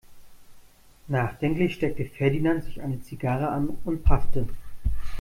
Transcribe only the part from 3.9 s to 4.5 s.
paffte.